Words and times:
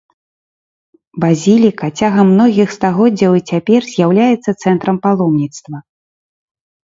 Базіліка 1.23 1.85
цягам 1.99 2.27
многіх 2.37 2.67
стагоддзяў 2.77 3.31
і 3.39 3.43
цяпер 3.53 3.81
з'яўляецца 3.93 4.51
цэнтрам 4.61 4.97
паломніцтва. 5.05 5.77